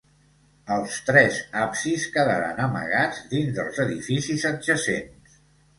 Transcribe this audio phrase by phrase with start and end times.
[0.75, 5.43] Els tres absis quedaren amagats dins dels edificis adjacents.